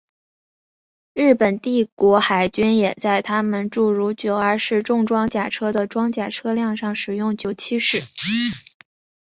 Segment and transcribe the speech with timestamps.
[1.13, 8.01] 日本帝国海军也在他们诸如九二式重装甲车的装甲车辆上使用九七式。